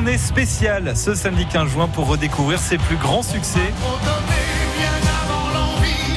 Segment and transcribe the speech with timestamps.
[0.00, 3.60] Spéciale ce samedi 15 juin pour redécouvrir ses plus grands succès.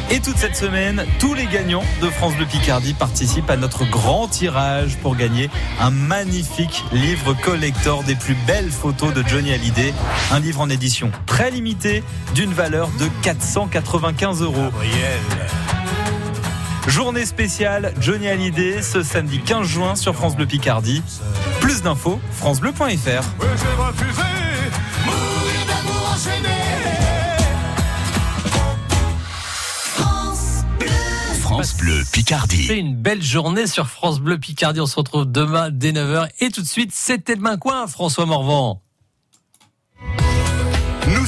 [0.09, 4.29] Et toute cette semaine, tous les gagnants de France Bleu Picardie participent à notre grand
[4.29, 5.49] tirage pour gagner
[5.81, 9.93] un magnifique livre collector des plus belles photos de Johnny Hallyday.
[10.31, 12.03] Un livre en édition très limitée
[12.35, 14.69] d'une valeur de 495 euros.
[16.87, 21.01] Journée spéciale Johnny Hallyday ce samedi 15 juin sur France Bleu Picardie.
[21.61, 23.23] Plus d'infos, francebleu.fr.
[31.39, 32.65] France Bleu Picardie.
[32.67, 34.81] C'est une belle journée sur France Bleu Picardie.
[34.81, 36.27] On se retrouve demain dès 9h.
[36.39, 38.81] Et tout de suite, c'était demain coin, François Morvan.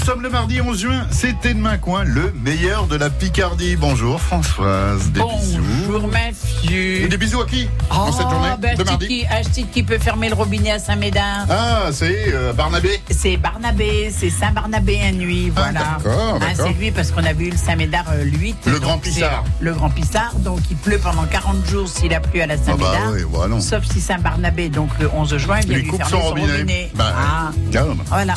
[0.05, 3.75] Nous sommes le mardi 11 juin, c'était demain coin, le meilleur de la Picardie.
[3.75, 5.63] Bonjour Françoise, des bisous.
[5.87, 6.75] Bonjour ma fille.
[6.77, 9.97] Et des bisous à qui en cette journée ben, de mardi qui, ah, qui peut
[9.97, 15.51] fermer le robinet à Saint-Médard Ah, c'est euh, Barnabé C'est Barnabé, c'est Saint-Barnabé à nuit,
[15.55, 15.79] Ah, voilà.
[15.79, 16.67] d'accord, Ah, d'accord.
[16.67, 18.57] c'est lui parce qu'on a vu le Saint-Médard euh, le 8.
[18.67, 19.43] Le grand Pissard.
[19.59, 22.57] Le grand Pissard, donc il pleut pendant 40 jours s'il a plu à la Ah
[22.57, 23.11] bah Saint-Médard.
[23.11, 23.55] oui, voilà.
[23.55, 23.59] non.
[23.59, 26.91] Sauf si Saint-Barnabé, donc le 11 juin, il vient Il lui coupe fermer son robinet.
[26.93, 27.97] Bah, ah, calme.
[28.05, 28.35] voilà.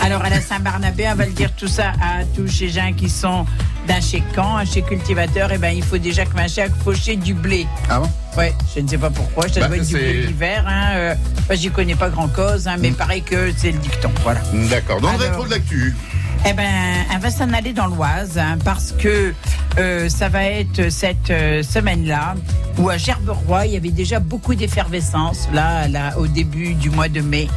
[0.00, 3.08] Alors à la Saint-Barnabé, on va le dire tout ça à tous ces gens qui
[3.08, 3.44] sont
[3.88, 7.34] d'un chez Caen, un chez cultivateur, et ben il faut déjà que machin faucher du
[7.34, 7.66] blé.
[7.88, 8.10] Ah bon?
[8.36, 10.64] Ouais, je ne sais pas pourquoi, ça Bah, doit être du blé d'hiver.
[10.68, 10.90] Hein.
[10.94, 11.14] euh,
[11.52, 14.10] j'y connais pas grand cause, hein, mais pareil que c'est le dicton.
[14.22, 14.40] Voilà.
[14.70, 15.28] D'accord, dans le Alors.
[15.30, 15.94] rétro de l'actu.
[16.48, 16.64] Eh ben,
[17.12, 19.32] on va s'en aller dans l'Oise hein, parce que
[19.78, 22.34] euh, ça va être cette euh, semaine-là
[22.78, 27.08] où à Gerberoy il y avait déjà beaucoup d'effervescence là, là au début du mois
[27.08, 27.48] de mai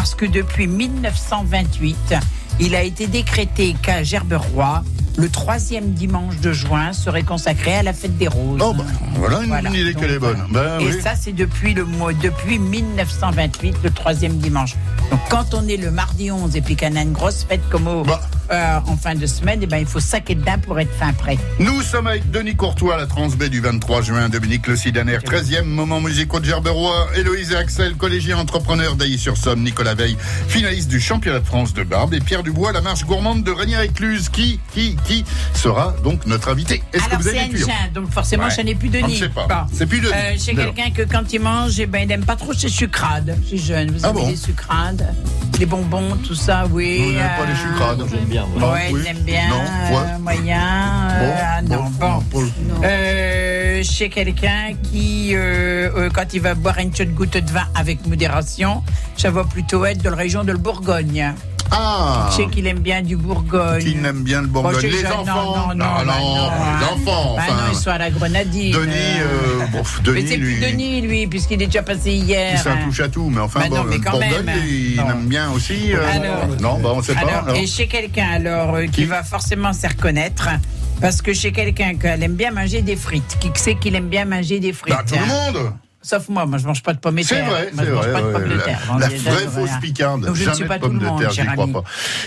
[0.00, 2.14] parce que depuis 1928
[2.58, 4.82] il a été décrété qu'à Gerberoy
[5.18, 8.62] le troisième dimanche de juin serait consacré à la fête des roses.
[8.64, 8.84] Oh bah,
[9.16, 9.68] voilà une Voilà.
[9.68, 10.42] idée qu'elle est bonne.
[10.50, 11.02] Ben Et oui.
[11.02, 14.76] ça, c'est depuis le mois, depuis 1928, le troisième dimanche.
[15.10, 17.86] Donc, quand on est le mardi 11 et puis qu'on a une grosse fête comme
[17.88, 18.22] au, Bah.
[18.50, 21.38] Euh, en fin de semaine, eh ben, il faut saquer dedans pour être fin prêt.
[21.58, 26.00] Nous sommes avec Denis Courtois, la Transbay du 23 juin, Dominique Le Sidaner, 13e moment
[26.00, 30.16] musicaux de Gerberoy, Héloïse et Axel, collégien entrepreneur d'Ailly-sur-Somme, Nicolas Veil,
[30.48, 34.28] finaliste du championnat de France de Barbe, et Pierre Dubois, la marche gourmande de Régnier-Écluse,
[34.28, 35.24] qui, qui, qui
[35.54, 36.82] sera donc notre invité?
[36.92, 38.50] Est-ce que Alors, vous un les donc forcément, Ouais.
[38.56, 39.18] je n'ai plus de On ne nid.
[39.18, 39.66] sait pas.
[39.72, 40.12] C'est plus Denis.
[40.14, 43.36] Euh, chez quelqu'un que quand il mange, eh ben, il n'aime pas trop ses sucrades.
[43.48, 44.28] Chez jeune, vous Ah avez bon?
[44.30, 45.14] des sucrades,
[45.58, 46.98] les bonbons, tout ça, oui.
[46.98, 48.39] Vous n'aimez pas les euh, sucrades J'aime bien.
[48.44, 49.00] Ouais, oui.
[49.02, 49.48] il aime bien.
[49.48, 50.18] Non, euh, ouais.
[50.18, 51.08] moyen.
[51.12, 52.44] euh, Bon, ah, non, bon.
[52.84, 57.66] Euh, chez quelqu'un qui, euh, euh, quand il va boire une chaude goutte de vin
[57.74, 58.82] avec modération,
[59.16, 61.34] ça va plutôt être de la région de Bourgogne.
[61.72, 63.82] Ah Je sais qu'il aime bien du Bourgogne.
[63.82, 66.84] Qui n'aime bien le Bon, Bourgogne chez Les jeune, enfants Non, non, non, non, les
[66.84, 66.88] hein.
[66.92, 67.54] enfants, Bah enfin.
[67.54, 68.72] non, ils sont à la grenadine.
[68.72, 72.58] Denis, euh, bon, mais Denis, c'est lui, plus Denis, lui, puisqu'il est déjà passé hier.
[72.62, 72.78] c'est un hein.
[72.84, 74.58] touche à tout, mais enfin, Bah bon, non, mais Bourgogne, même.
[74.66, 75.92] il aime bien aussi.
[75.92, 76.46] euh, Alors.
[76.60, 77.20] non, bah on sait pas.
[77.42, 80.48] Alors, et chez quelqu'un alors euh, qui Qui va forcément s'y reconnaître,
[81.00, 84.24] parce que chez quelqu'un qui aime bien manger des frites, qui sait qu'il aime bien
[84.24, 84.94] manger des frites.
[84.94, 85.52] Bah, tout le hein.
[85.52, 85.72] monde
[86.02, 87.50] Sauf moi, moi je mange pas de pommes de C'est terre.
[87.50, 88.12] vrai, moi, c'est je mange vrai.
[88.12, 88.80] pas de pommes de la- terre.
[88.88, 89.78] La, On est vraie fausse voilà.
[89.82, 90.20] picarde.
[90.26, 91.72] Donc je ne suis pas de tout le monde, de terre, cher crois ami.
[91.74, 91.84] pas.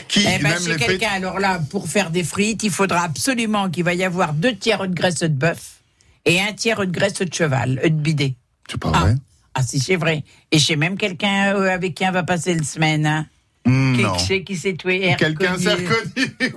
[0.07, 3.83] Qui Eh ben, chez quelqu'un, alors là, pour faire des frites, il faudra absolument qu'il
[3.83, 5.77] va y avoir deux tiers de graisse de bœuf
[6.25, 8.35] et un tiers de graisse de cheval, de bidet.
[8.69, 9.15] C'est pas Ah, vrai
[9.55, 10.23] ah si, c'est vrai.
[10.51, 13.05] Et chez même quelqu'un euh, avec qui on va passer le semaine.
[13.07, 13.25] Hein.
[13.65, 16.53] Qui qui s'est tué Quelqu'un s'est reconnu.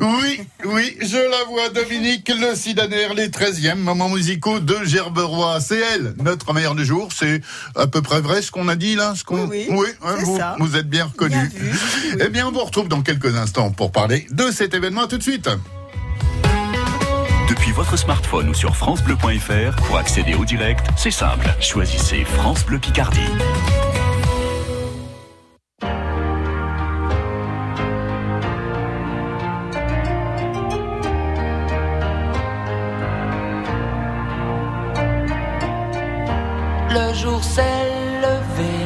[0.00, 5.60] Oui, oui, je la vois, Dominique Le Sidaner, les 13e moments musicaux de Gerberoy.
[5.60, 7.08] C'est elle, notre meilleure du jour.
[7.12, 7.42] C'est
[7.74, 9.46] à peu près vrai ce qu'on a dit là ce qu'on...
[9.46, 9.66] Oui,
[10.02, 10.56] hein, vous, ça.
[10.58, 11.34] vous êtes bien reconnu.
[11.34, 11.72] Bien vu,
[12.14, 12.22] oui.
[12.24, 15.06] Eh bien, on vous retrouve dans quelques instants pour parler de cet événement.
[15.06, 15.48] Tout de suite.
[17.48, 21.46] Depuis votre smartphone ou sur FranceBleu.fr, pour accéder au direct, c'est simple.
[21.60, 23.20] Choisissez France Bleu Picardie.
[37.26, 37.90] Jour s'est
[38.26, 38.76] levé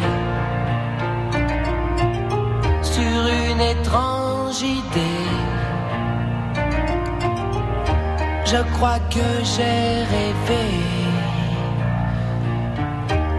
[2.81, 5.29] sur une étrange idée.
[8.53, 10.69] Je crois que j'ai rêvé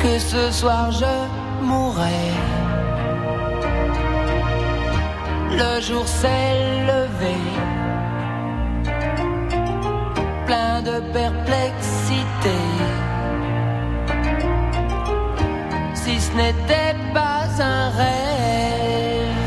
[0.02, 1.16] que ce soir je
[1.70, 2.34] mourrais.
[5.62, 6.58] Le jour s'est
[6.92, 7.38] levé,
[10.46, 12.60] plein de perplexité.
[16.04, 19.38] Si ce n'était pas un rêve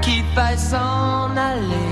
[0.00, 1.89] qui faille s'en aller,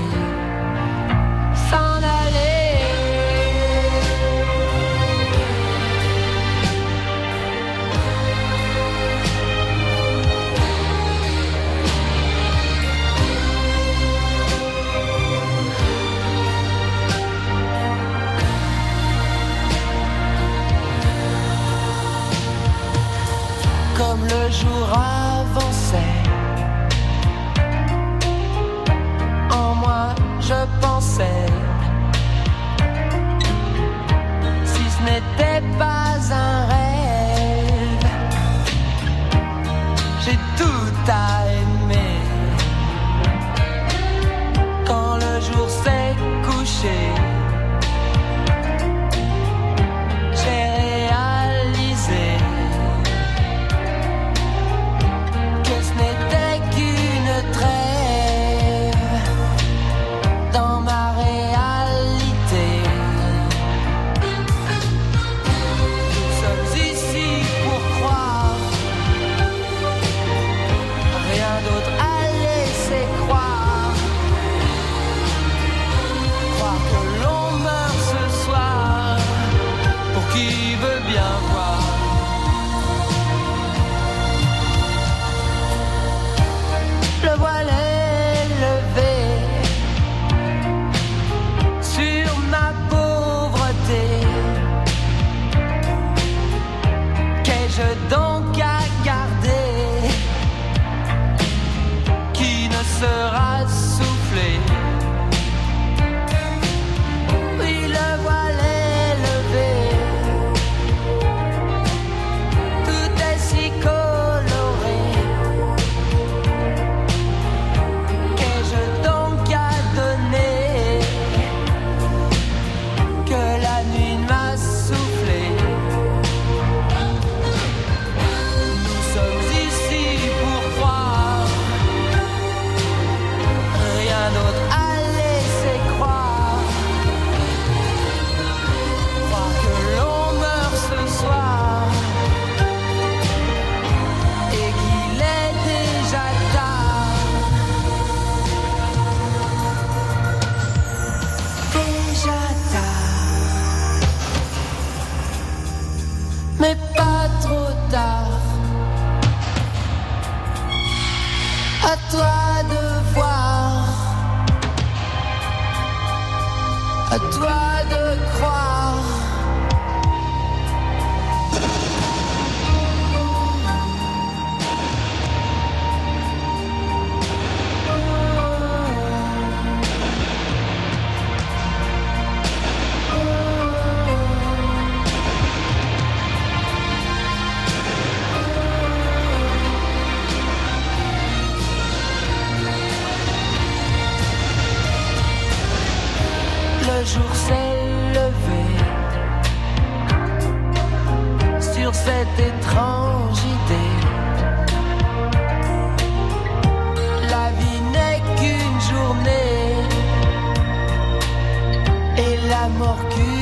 [212.89, 213.38] mort qu'une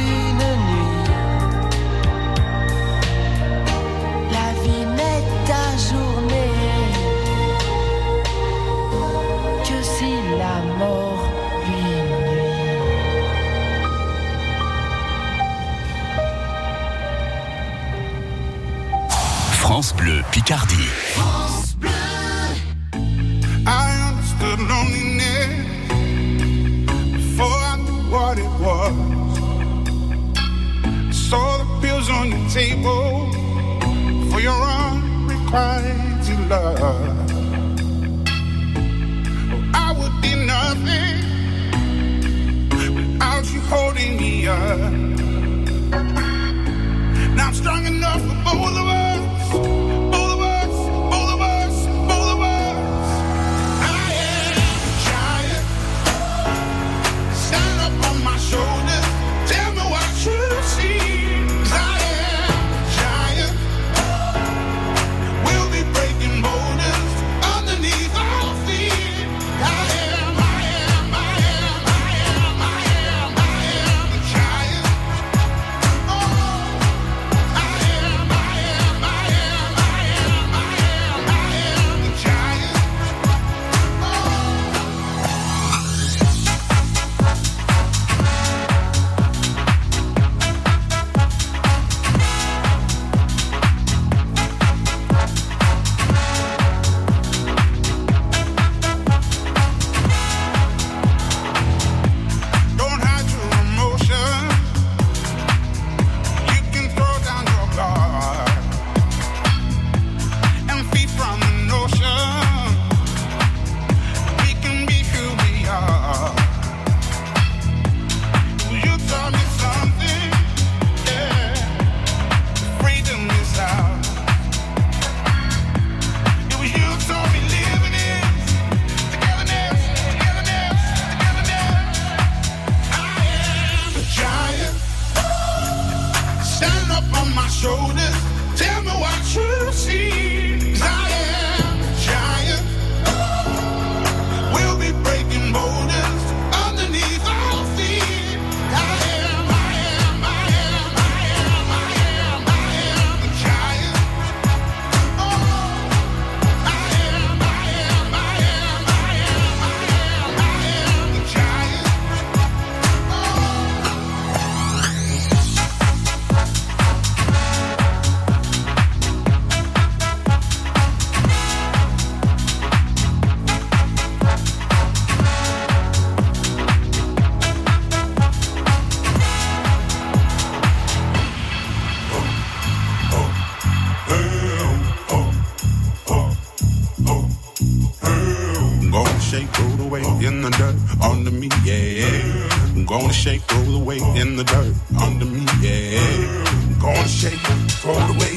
[191.67, 192.49] yeah.
[192.75, 195.99] I'm gonna shake, roll away in the dirt under me, yeah.
[195.99, 197.39] I'm gonna shake,
[197.81, 198.35] throw it away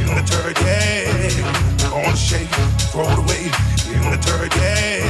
[0.00, 1.84] in the dirt, yeah.
[1.84, 2.48] I'm gonna shake,
[2.92, 3.44] throw it away
[3.94, 5.04] in the dirt, yeah.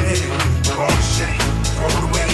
[0.66, 1.40] I'm gonna shake,
[1.76, 2.29] throw it away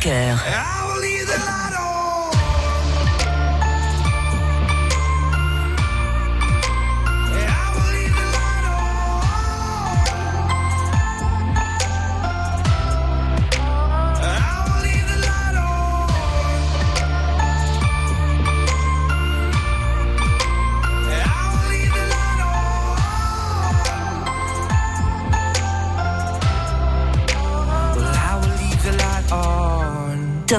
[0.00, 0.79] Tom Walker.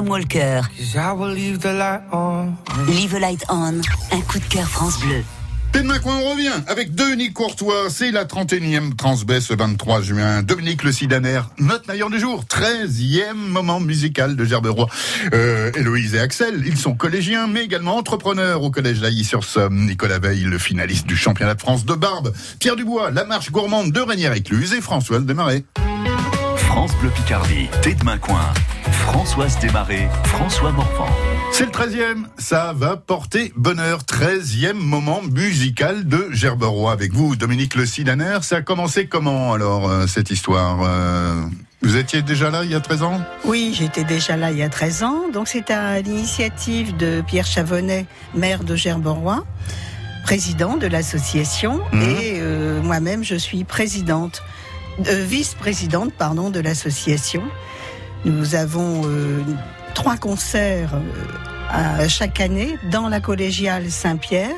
[0.01, 0.61] Tom Walker.
[1.35, 2.57] Leave the light on.
[2.87, 3.81] Leave a Light On.
[4.11, 5.23] Un coup de cœur France Bleu.
[5.73, 7.89] Demain, quoi, on revient avec Denis Courtois.
[7.89, 10.41] C'est la 31e Transbay ce 23 juin.
[10.41, 12.43] Dominique Le Sidaner, notre meilleur du jour.
[12.45, 14.87] 13e moment musical de Gerberoy.
[15.35, 19.85] Euh, Héloïse et Axel, ils sont collégiens, mais également entrepreneurs au collège d'Ailly-sur-Somme.
[19.85, 22.33] Nicolas Veil, le finaliste du championnat de France de Barbe.
[22.59, 25.63] Pierre Dubois, la marche gourmande de Régnières-Écluse et Françoise Desmarais.
[26.55, 28.51] France Bleu Picardie, de Coin.
[29.05, 31.07] Françoise Desmarais, François Morvan.
[31.51, 33.99] C'est le 13e, ça va porter bonheur.
[34.03, 38.37] 13e moment musical de Gerberoy avec vous, Dominique Le Sidaner.
[38.41, 41.41] Ça a commencé comment alors, euh, cette histoire euh,
[41.81, 43.21] Vous étiez déjà là il y a 13 ans?
[43.45, 45.21] Oui, j'étais déjà là il y a 13 ans.
[45.33, 48.05] Donc c'est à l'initiative de Pierre Chavonnet,
[48.35, 49.43] maire de Gerberoy,
[50.23, 52.01] président de l'association, Mhm.
[52.01, 54.41] et euh, moi-même je suis présidente,
[55.07, 57.43] euh, vice-présidente pardon de l'association.
[58.25, 59.41] Nous avons euh,
[59.93, 64.49] trois concerts euh, à chaque année dans la collégiale Saint-Pierre.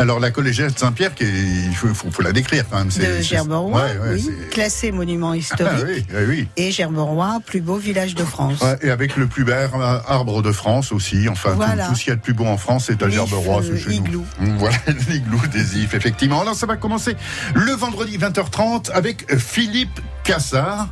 [0.00, 2.86] Alors la collégienne de Saint-Pierre, il faut, faut, faut la décrire quand même.
[2.86, 5.84] de Gerberoy, ouais, ouais, oui, c'est- classé monument Ah, historique.
[5.84, 6.48] oui, oui, oui.
[6.56, 8.60] Et Gerberoy, plus beau village de France.
[8.60, 9.68] Ouais, et avec le plus bel
[10.06, 11.28] arbre de France aussi.
[11.28, 11.88] Enfin, tout- Voilà.
[11.88, 13.94] tout, ce qu'il y a de plus beau en France, c'est à Gerberoy, c'est chez
[13.96, 14.24] igloo.
[14.38, 14.56] nous.
[14.60, 14.76] Voilà,
[15.08, 16.42] l'igloo des ifs, effectivement.
[16.42, 17.16] Alors, ça va commencer
[17.54, 20.88] le vendredi 20h30 avec Philippe Cassard.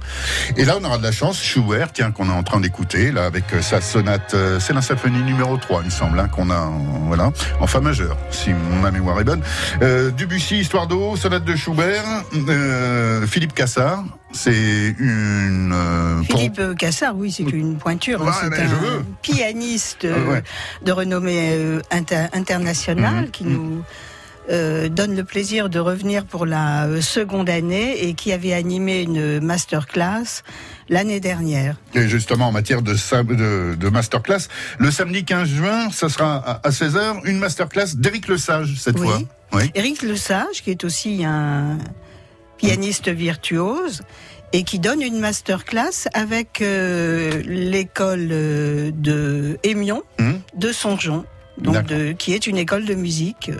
[0.56, 1.38] Et là, on aura de la chance.
[1.42, 4.80] Schubert, tiens, qu'on est en train d'écouter, là, avec euh, sa sonate, euh, c'est la
[4.80, 6.70] symphonie numéro 3, il me semble, hein, qu'on a,
[7.02, 8.50] voilà, en fa majeur, si
[8.82, 9.42] ma mémoire est bonne.
[9.82, 12.02] Euh, Debussy, Histoire d'eau, sonate de Schubert,
[12.48, 18.22] euh, Philippe Cassard, c'est une, euh, pour- Philippe Cassard, oui, c'est une pointure.
[18.22, 19.04] hein, Ouais, c'est un veux.
[19.20, 20.42] pianiste ouais.
[20.82, 21.58] de renommée
[21.90, 23.82] inter- internationale Mhm, qui nous
[24.50, 29.02] euh, donne le plaisir de revenir pour la euh, seconde année et qui avait animé
[29.02, 30.42] une masterclass
[30.88, 31.76] l'année dernière.
[31.94, 34.48] Et justement, en matière de, de, de masterclass,
[34.78, 39.06] le samedi 15 juin, ça sera à, 16h, une masterclass d'Éric Lesage, cette Oui.
[39.06, 39.20] fois.
[39.52, 39.70] Oui.
[39.74, 41.78] Éric Lesage, qui est aussi un
[42.58, 44.02] pianiste virtuose,
[44.52, 50.40] et qui donne une masterclass avec euh, l'école de Émion Mhm.
[50.56, 51.24] de Songeon,
[51.58, 53.50] donc de, qui est une école de musique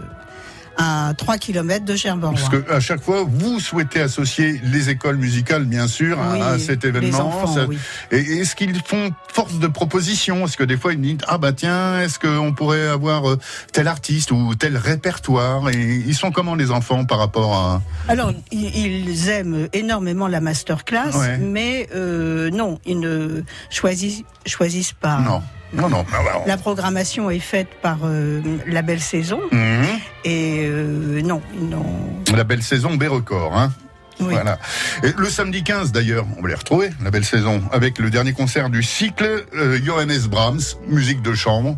[0.78, 2.35] à 3 km de Gerberoy.
[2.35, 6.40] Parce que à chaque fois, vous souhaitez associer les écoles musicales, bien sûr, à- Oui,
[6.42, 7.28] à, cet les événement.
[7.28, 7.78] enfants, Ça- oui.
[8.11, 10.45] Et est-ce qu'ils font force de proposition?
[10.45, 13.38] Est-ce que des fois ils disent ah bah tiens, est-ce qu'on pourrait avoir euh,
[13.73, 15.71] tel artiste ou tel répertoire?
[15.71, 21.16] Et ils sont comment les enfants par rapport à Alors, ils aiment énormément la masterclass,
[21.16, 21.38] Ouais.
[21.38, 25.18] mais euh, non, ils ne choisissent, choisissent pas.
[25.21, 25.42] Non,
[25.73, 26.04] non, non.
[26.12, 29.87] Ah bah, La programmation est faite par euh, la belle saison, Mhm.
[30.26, 33.73] Et euh, non, ils n'ont- La belle saison B record, hein
[34.18, 34.33] oui.
[34.33, 34.59] Voilà.
[35.02, 38.33] Et le samedi 15 d'ailleurs, on va les retrouver, la belle saison, avec le dernier
[38.33, 41.76] concert du cycle euh, Johannes Brahms, musique de chambre.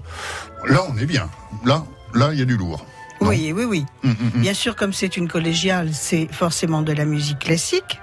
[0.69, 1.29] Là, on est bien.
[1.65, 2.87] Là, là, il y a du lourd.
[3.21, 3.85] Non Oui, oui, oui.
[4.05, 4.41] Hum, hum, hum.
[4.41, 7.99] Bien sûr, comme c'est une collégiale, c'est forcément de la musique classique.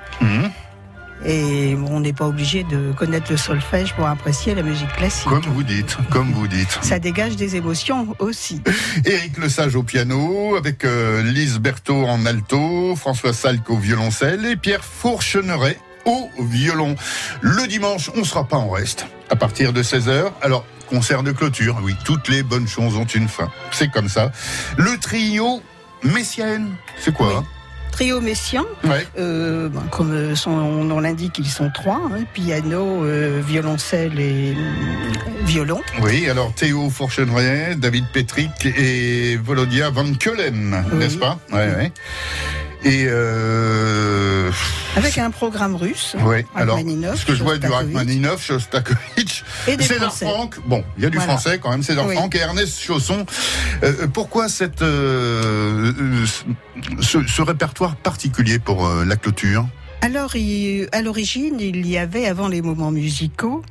[1.25, 5.27] Et on n'est pas obligé de connaître le solfège pour apprécier la musique classique.
[5.27, 6.77] Comme vous dites, comme vous dites.
[6.81, 8.61] Ça dégage des émotions aussi.
[9.05, 14.55] Éric Lesage au piano, avec euh, Lise Berthaud en alto, François Salk au violoncelle et
[14.55, 16.95] Pierre Fourchenneret au violon.
[17.41, 19.07] Le dimanche, on sera pas en reste.
[19.29, 23.27] À partir de 16h, alors concert de clôture, oui, toutes les bonnes choses ont une
[23.27, 23.51] fin.
[23.71, 24.31] C'est comme ça.
[24.77, 25.61] Le trio
[26.03, 27.45] Messienne, c'est quoi hein?
[27.95, 29.07] Trio Messiaen, Ouais.
[29.17, 35.45] euh, ben, comme son nom l'indique, ils sont trois hein, piano, euh, violoncelle et euh,
[35.45, 35.79] violon.
[36.01, 40.97] Oui, alors Théo Fourchenneret, David Petrick et Volodia Van Keulen, Oui.
[40.97, 41.39] n'est-ce pas?
[41.53, 41.91] Ouais, ouais.
[42.85, 44.51] Et euh,
[44.95, 46.15] Avec un programme russe.
[46.23, 46.77] ouais, alors
[47.15, 47.65] ce que je vois du.
[47.67, 49.43] Rachmaninov, Shostakovich,
[49.79, 50.13] César.
[50.15, 51.33] Franck, bon, il y a du Voilà.
[51.33, 52.13] français quand même, César Oui.
[52.15, 53.25] Franck et Ernest Chausson.
[53.83, 55.91] Euh, pourquoi cette, euh,
[57.01, 59.65] ce, ce répertoire particulier pour la clôture?
[60.01, 63.63] Alors, il- à l'origine, il y avait, avant les moments musicaux,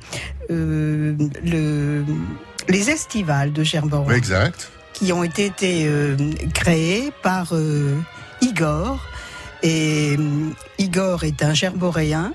[0.49, 1.15] le,
[2.67, 4.69] les estivales de Gerberoy, Oui, Exact.
[4.91, 5.51] qui ont été
[6.53, 7.53] créés par
[8.41, 8.99] Igor.
[9.63, 12.33] Et euh, Igor est un gerboréen.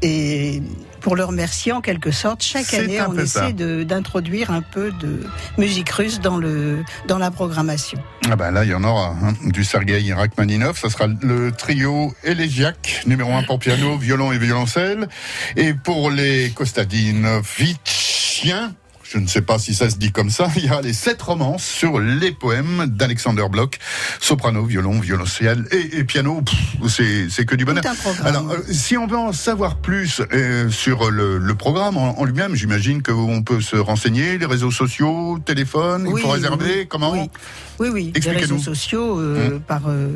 [0.00, 0.62] Et
[1.00, 5.24] pour le remercier, en quelque sorte, chaque année, on essaie d'introduire un peu de
[5.56, 7.98] musique russe dans, le, dans la programmation.
[8.30, 10.78] Ah ben là, il y en aura hein, du Sergei Rachmaninov.
[10.78, 15.08] Ça sera le trio élégiaque, numéro un pour piano, violon et violoncelle.
[15.56, 18.72] Et pour les Kostadinovichiens,
[19.10, 21.20] je ne sais pas si ça se dit comme ça, il y a les sept
[21.22, 23.74] romances sur les poèmes d'Alexander Bloch,
[24.20, 26.42] soprano, violon, violoncelle et, et piano.
[26.88, 27.84] C'est que du bonheur.
[27.86, 28.26] Un programme.
[28.26, 32.24] Alors, euh, si on veut en savoir plus euh, sur le, le programme en, en
[32.24, 36.86] lui-même, j'imagine qu'on peut se renseigner, les réseaux sociaux, téléphone, il Oui, faut réserver, oui,
[36.88, 37.30] comment oui.
[37.80, 40.10] Oui, oui, les réseaux sociaux, euh, par euh,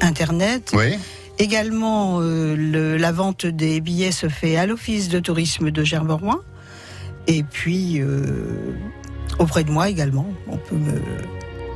[0.00, 0.70] Internet.
[0.74, 0.98] Oui.
[1.38, 6.44] Également, le- la vente des billets se fait à l'Office de tourisme de Gerberoy.
[7.26, 8.74] Et puis, euh,
[9.38, 10.26] auprès de moi également.
[10.48, 11.00] On peut me...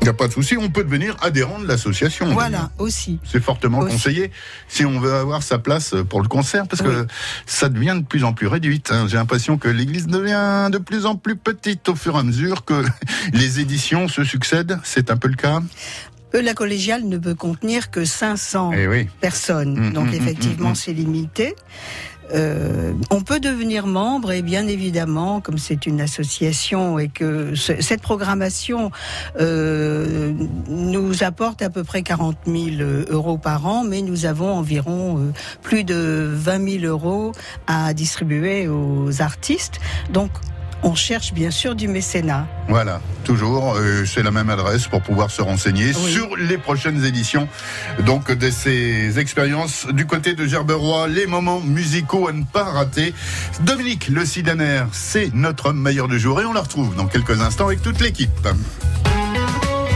[0.00, 2.32] Il n'y a pas de souci, on peut devenir adhérent de l'association.
[2.32, 3.18] Voilà, aussi.
[3.24, 3.92] C'est fortement Aussi.
[3.94, 4.30] conseillé
[4.68, 7.06] si on veut avoir sa place pour le concert, parce que
[7.46, 8.90] ça devient de plus en plus réduite.
[8.92, 9.06] hein.
[9.08, 12.64] J'ai l'impression que l'église devient de plus en plus petite au fur et à mesure
[12.64, 12.84] que
[13.32, 14.78] les éditions se succèdent.
[14.84, 15.61] C'est un peu le cas?
[16.34, 19.08] Euh, La collégiale ne peut contenir que 500 Eh oui.
[19.20, 19.88] personnes.
[19.88, 21.56] Mm, Donc mm, mm, effectivement, c'est limité.
[22.34, 27.80] Euh, on peut devenir membre et bien évidemment, comme c'est une association et que ce-
[27.80, 28.90] cette programmation
[29.40, 30.32] euh,
[30.68, 35.32] nous apporte à peu près 40 000 euros par an, mais nous avons environ euh,
[35.62, 37.32] plus de 20 000 euros
[37.66, 39.80] à distribuer aux artistes.
[40.12, 40.30] Donc,
[40.82, 42.46] on cherche bien sûr du mécénat.
[42.68, 46.12] Voilà, toujours, euh, c'est la même adresse pour pouvoir se renseigner Oui.
[46.12, 47.48] sur les prochaines éditions.
[48.06, 53.14] Donc de ces expériences du côté de Gerberoy, les moments musicaux à ne pas rater.
[53.60, 57.40] Dominique Le Sidaner, c'est notre homme meilleur du jour et on la retrouve dans quelques
[57.40, 58.48] instants avec toute l'équipe.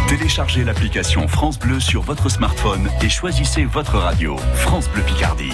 [0.09, 4.37] Téléchargez l'application France Bleu sur votre smartphone et choisissez votre radio.
[4.57, 5.53] France Bleu Picardie.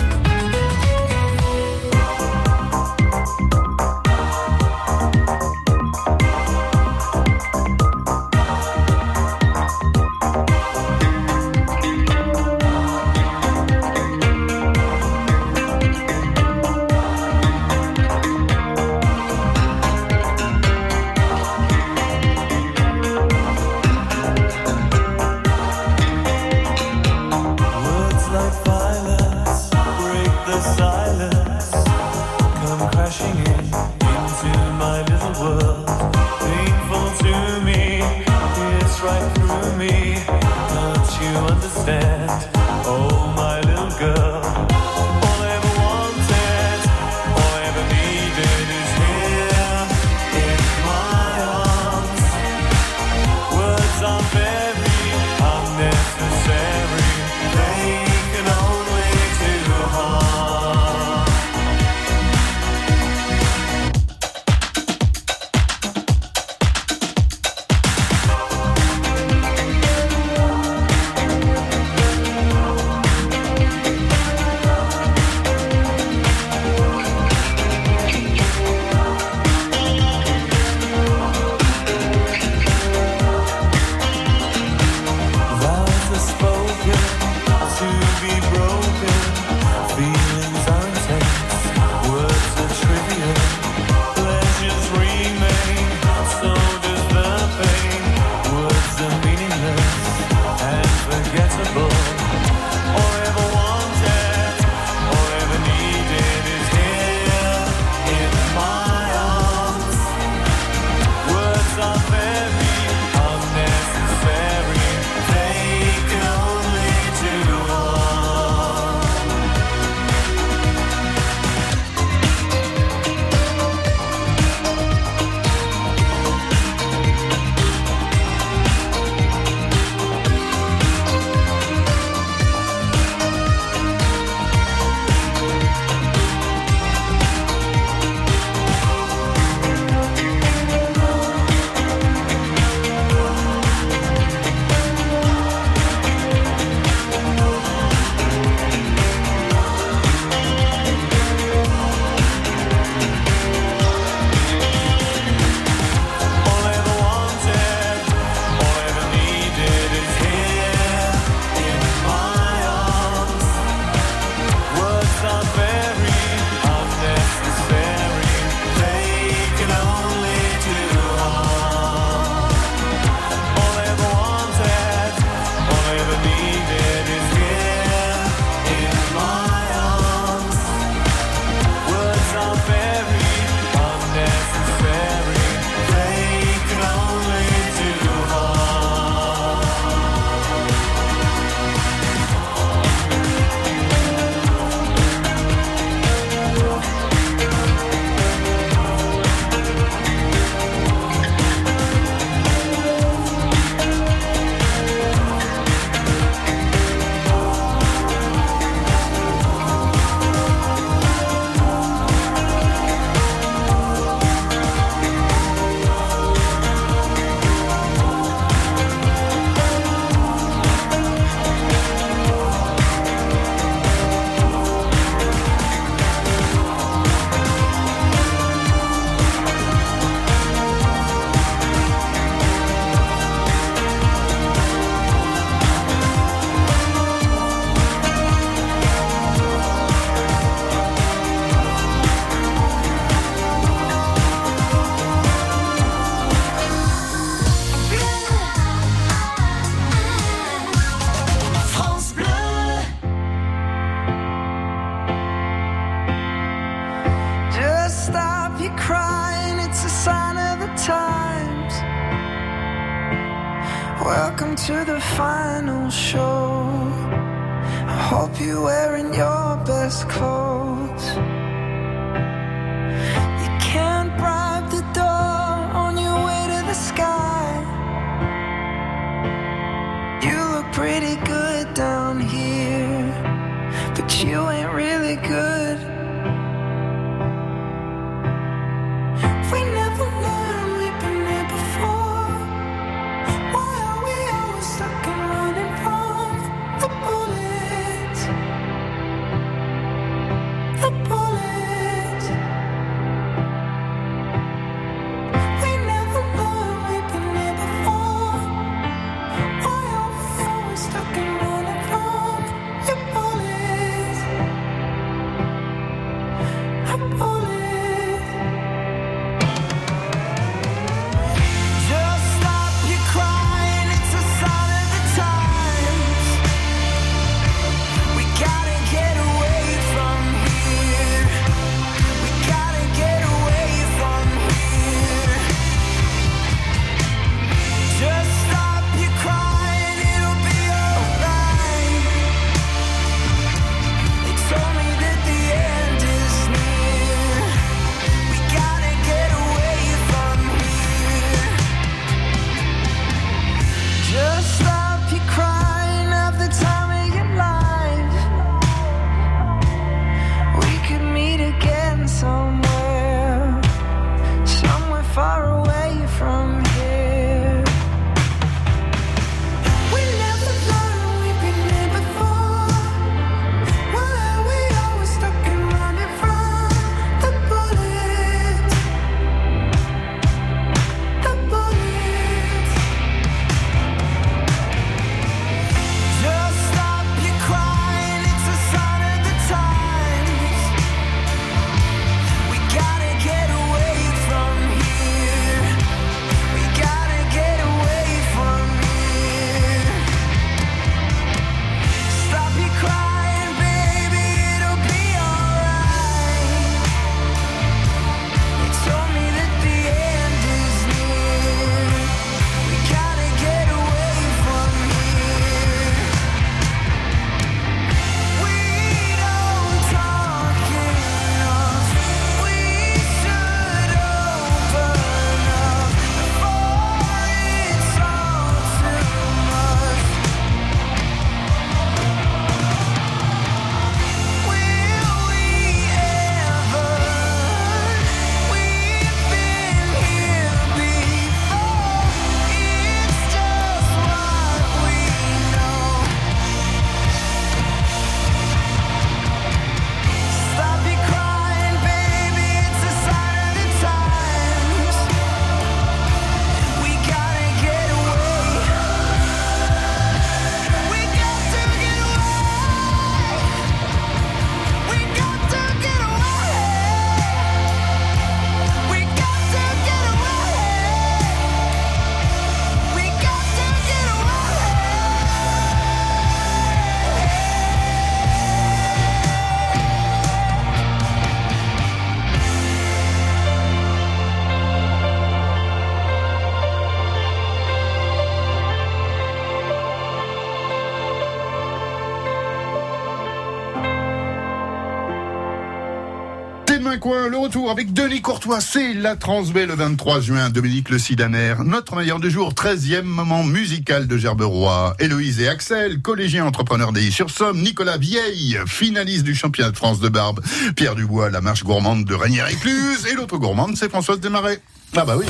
[497.05, 501.95] Le retour avec Denis Courtois, c'est la Transbé le 23 juin, Dominique Le Sidaner, notre
[501.95, 507.63] meilleur du jour, 13e moment musical de Gerberoy, Héloïse et Axel, collégiens entrepreneurs sur somme
[507.63, 510.41] Nicolas Vieille, finaliste du championnat de France de barbe,
[510.75, 514.61] Pierre Dubois, la marche gourmande de Ranière-Écluse, et l'autre gourmande, c'est Françoise Desmarais.
[514.97, 515.27] Ah bah oui.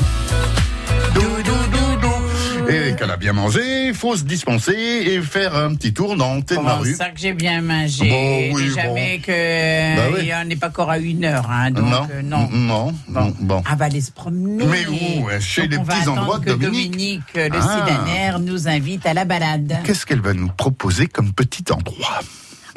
[2.69, 6.43] Et qu'elle a bien mangé, faut se dispenser et faire un petit tour dans de
[6.45, 6.93] Comment Maru.
[6.95, 9.23] ça que j'ai bien mangé Bon, oui, jamais bon.
[9.25, 10.31] que Bah oui.
[10.41, 12.49] il n'est pas encore à une heure, hein, donc non, euh, non.
[12.51, 13.35] non, bon.
[13.39, 13.63] bon.
[13.71, 14.65] On va aller se promener.
[14.65, 16.91] Mais où Chez Donc, les on petits endroits de que Dominique.
[16.91, 17.85] Dominique, euh, le Ah.
[17.87, 19.79] Sidaner, nous invite à la balade.
[19.83, 22.19] Qu'est-ce qu'elle va nous proposer comme petit endroit?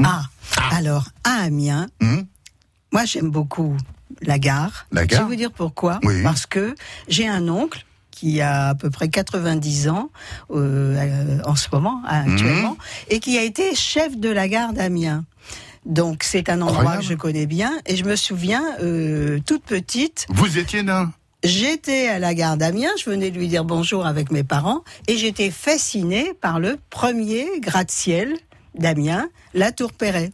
[0.04, 0.22] Ah,
[0.72, 2.22] alors à Amiens, Hmm
[2.92, 3.74] moi j'aime beaucoup
[4.20, 4.86] la gare.
[4.92, 5.20] La gare?
[5.20, 5.98] Je vais vous dire pourquoi.
[6.02, 6.22] Oui.
[6.22, 6.74] Parce que
[7.08, 10.10] j'ai un oncle qui a à peu près 90 ans
[10.52, 12.32] euh, euh, en ce moment, Mhm.
[12.32, 12.76] actuellement,
[13.08, 15.24] et qui a été chef de la gare d'Amiens.
[15.84, 20.26] Donc c'est un endroit que je connais bien et je me souviens euh, toute petite.
[20.28, 21.10] Vous étiez nain
[21.42, 25.16] J'étais à la gare d'Amiens, je venais de lui dire bonjour avec mes parents, et
[25.16, 28.36] j'étais fascinée par le premier gratte-ciel
[28.78, 30.30] d'Amiens, la Tour Perret.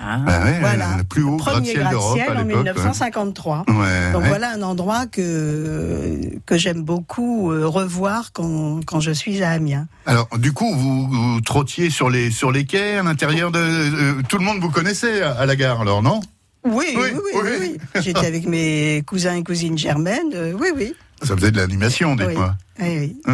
[0.00, 0.18] Ah.
[0.24, 0.96] Bah ouais, Voilà.
[0.98, 2.46] le plus haut Premier gratte-ciel d'Europe en l'époque.
[2.76, 3.64] 1953.
[3.68, 3.74] Ouais.
[3.74, 4.28] Ouais, Donc ouais.
[4.28, 9.86] voilà un endroit que, que j'aime beaucoup euh, revoir quand, quand je suis à Amiens.
[10.06, 14.22] Alors, du coup, vous, vous trottiez sur les sur les quais à l'intérieur de euh,
[14.28, 16.20] tout le monde vous connaissait à, à la gare, alors non?
[16.64, 17.40] Oui, oui, Oui, oui, oui.
[17.44, 17.56] oui,
[17.94, 18.00] oui.
[18.02, 20.32] J'étais avec mes cousins et cousines germaines.
[20.34, 20.94] euh, oui, oui.
[21.22, 22.26] Ça faisait de l'animation, oui.
[22.26, 22.54] dites-moi.
[22.80, 23.32] Oui, oui.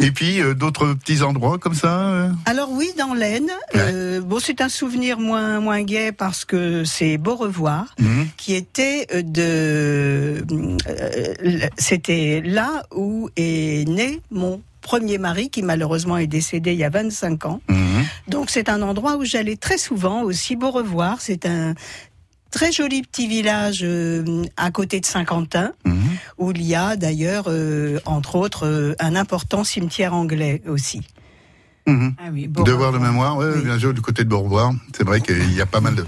[0.00, 1.98] Et puis euh, d'autres petits endroits comme ça.
[2.08, 6.84] euh Alors oui, dans l'Aisne, euh, bon, c'est un souvenir moins moins gai parce que
[6.84, 8.28] c'est Beaurevoir Mhm.
[8.36, 10.44] qui était de,
[11.78, 16.90] c'était là où est né mon premier mari qui malheureusement est décédé il y a
[16.90, 17.60] 25 ans.
[17.68, 18.04] Mhm.
[18.28, 21.20] Donc c'est un endroit où j'allais très souvent aussi Beaurevoir.
[21.20, 21.74] C'est un
[22.50, 23.84] très joli petit village
[24.56, 26.07] à côté de Saint-Quentin Mhm.
[26.38, 31.02] Où il y a d'ailleurs, euh, entre autres, euh, un important cimetière anglais aussi.
[31.90, 34.72] Ah oui, Devoir de mémoire, ouais, bien sûr, du côté de Beaurevoir.
[34.94, 36.04] C'est vrai qu'il y a pas mal de,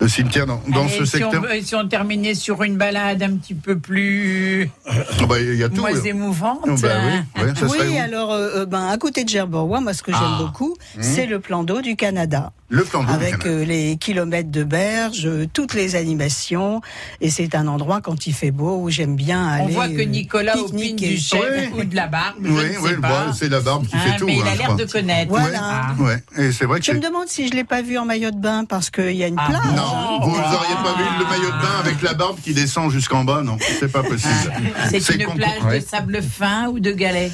[0.00, 1.42] de cimetières dans, dans Allez, ce si secteur.
[1.44, 5.62] On, si on terminait sur une balade un petit peu plus Ah bah, Il y
[5.64, 5.82] a tout.
[5.82, 6.02] moins euh.
[6.04, 6.60] émouvante.
[6.62, 6.88] Oh, bah
[7.36, 10.12] oui, ouais, ça oui, alors euh, euh, ben à côté de Gerberoy, moi ce que
[10.12, 10.38] j'aime Ah.
[10.40, 11.02] beaucoup, Mhm.
[11.02, 12.52] c'est le plan d'eau du Canada.
[12.74, 16.80] Le plan d'eau Avec euh, les kilomètres de berge, euh, toutes les animations,
[17.20, 19.64] et c'est un endroit quand il fait beau où j'aime bien aller.
[19.64, 21.70] On voit que euh, Nicolas opine du chef Ouais.
[21.76, 22.36] ou de la barbe.
[22.42, 24.24] je Oui, ne bah, c'est la barbe qui Hein, fait tout.
[24.24, 25.28] mais il hein, a je l'air de connaître.
[25.28, 25.60] Voilà.
[25.62, 25.94] Ah.
[25.98, 28.30] Ouais, et c'est vrai que Je me demande si je l'ai pas vu en maillot
[28.30, 29.76] de bain parce qu'il y a une Ah plage.
[29.76, 33.22] Non, vous n'auriez pas vu le maillot de bain avec la barbe qui descend jusqu'en
[33.22, 34.32] bas, non, c'est pas possible.
[34.90, 35.80] C'est une plage ouais.
[35.80, 37.32] de sable fin ou de galets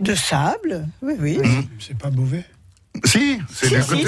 [0.00, 1.38] De sable, oui, oui.
[1.78, 2.44] C'est pas mauvais.
[3.04, 4.02] Si, c'est Si, du si, côté.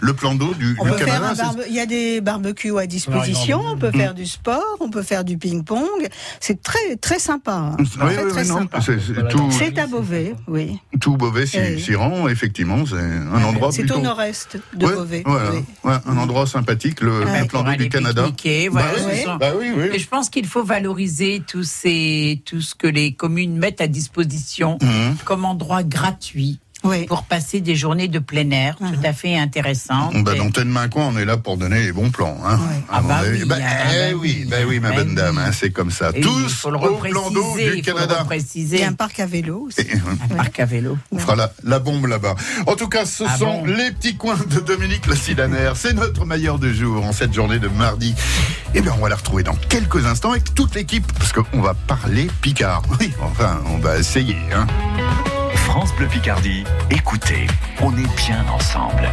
[0.00, 1.34] Le plan d'eau du, On du peut faire Canada.
[1.42, 5.02] barbe- Il y a des barbecues à disposition, on peut faire du sport, on peut
[5.02, 6.08] faire du ping-pong.
[6.40, 7.52] C'est très très sympa.
[7.52, 7.76] hein.
[7.78, 8.80] Oui, très oui, très oui, non, sympa.
[8.80, 10.78] c'est- c'est tout, C'est à Beauvais, oui.
[11.00, 13.98] tout Beauvais s'y rend, effectivement, c'est un endroit C'est plutôt...
[13.98, 15.22] au nord-est de Ouais, Beauvais.
[15.26, 15.50] voilà.
[15.50, 15.64] oui.
[15.84, 17.40] Ouais, un endroit sympathique, le, Ouais.
[17.40, 18.22] le plan d'eau du Canada.
[18.70, 18.92] voilà,
[19.38, 19.52] bah, bah.
[19.92, 24.78] Et je pense qu'il faut valoriser ces, tout ce que les communes mettent à disposition
[24.80, 25.16] Mhm.
[25.24, 27.06] comme endroit gratuit Oui.
[27.06, 30.14] pour passer des journées de plein air tout à fait intéressantes.
[30.24, 32.36] Bah, Et- dans Tel Main Coin, on est là pour donner les bons plans.
[32.44, 32.82] Hein, Ouais.
[32.90, 34.46] à Ah bah oui, Bah, ah eh bah oui, oui.
[34.50, 35.14] bah oui, ma Bah bonne oui.
[35.14, 36.10] dame, hein, c'est comme ça.
[36.14, 38.14] Et oui, Tous le au plan d'eau du il faut le Canada.
[38.14, 38.84] Il y repréciser.
[38.84, 39.80] a un parc à vélo aussi.
[39.80, 39.98] Et, euh,
[40.30, 40.98] Un parc à vélo.
[41.12, 42.34] On fera la, la bombe là-bas.
[42.66, 45.72] En tout cas, ce Ah sont bon les petits coins de Dominique Lacidaner.
[45.76, 48.14] C'est notre meilleur de jour en cette journée de mardi.
[48.74, 51.74] Et bien, on va la retrouver dans quelques instants avec toute l'équipe, parce qu'on va
[51.74, 52.82] parler Picard.
[53.00, 54.36] Oui, enfin, on va essayer.
[54.54, 54.66] Hein.
[55.72, 57.46] France Bleu Picardie, écoutez,
[57.80, 59.08] on est bien ensemble.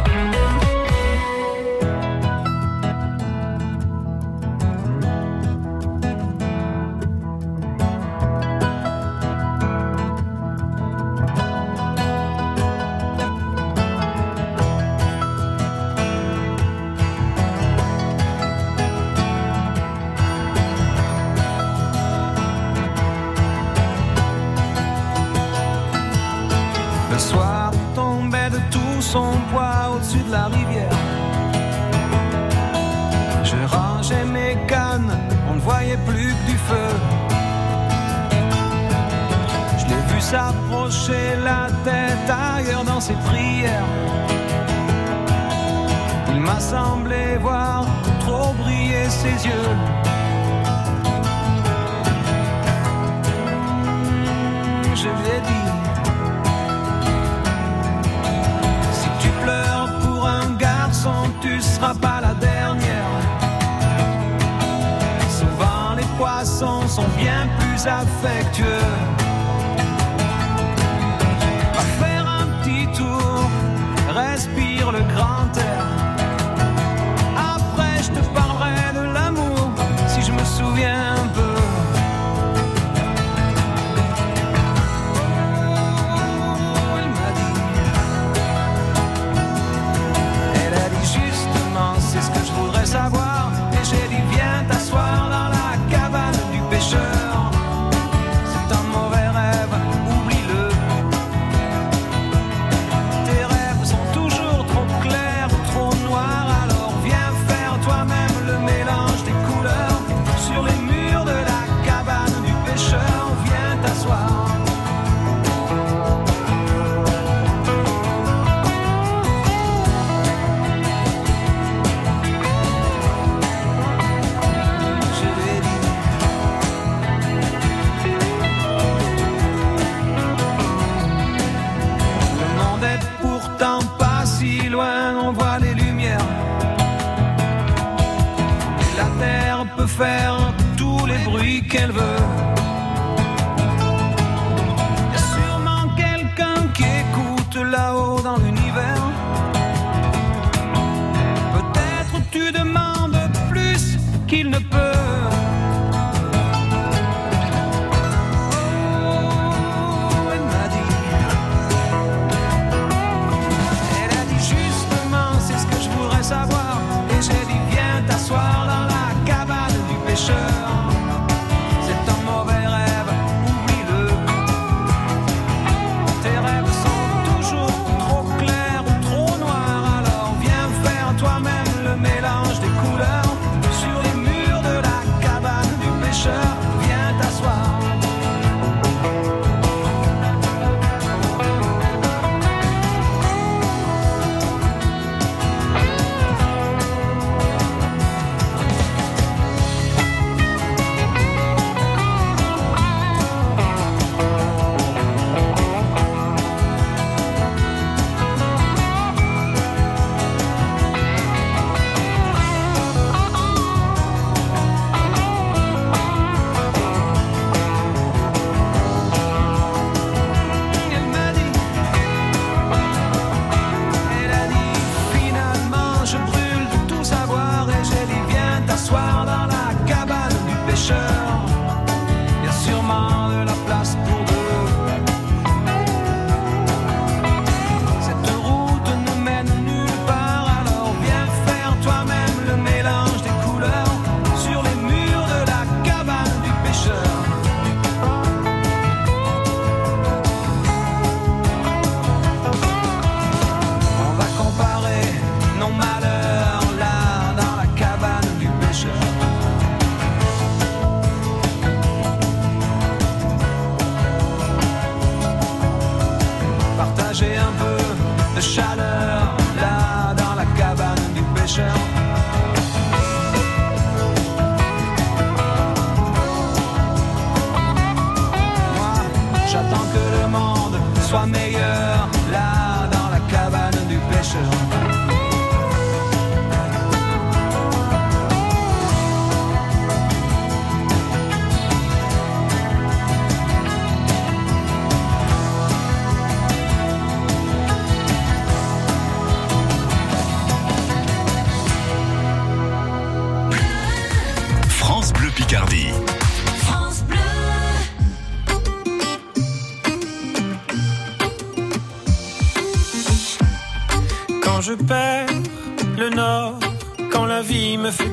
[281.12, 281.69] Monde soit